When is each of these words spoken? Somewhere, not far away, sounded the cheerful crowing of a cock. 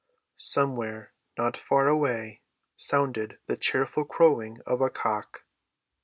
Somewhere, 0.37 1.13
not 1.37 1.55
far 1.55 1.87
away, 1.87 2.41
sounded 2.75 3.37
the 3.45 3.55
cheerful 3.55 4.03
crowing 4.03 4.57
of 4.65 4.81
a 4.81 4.89
cock. 4.89 5.45